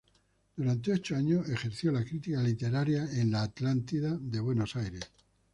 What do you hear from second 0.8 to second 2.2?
ocho años ejerció la